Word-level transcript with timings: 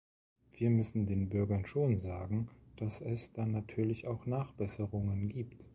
Wir 0.53 0.71
müssen 0.71 1.05
den 1.05 1.29
Bürgern 1.29 1.67
schon 1.67 1.99
sagen, 1.99 2.49
dass 2.75 3.01
es 3.01 3.33
da 3.33 3.45
natürlich 3.45 4.07
auch 4.07 4.25
Nachbesserungen 4.25 5.29
gibt. 5.29 5.63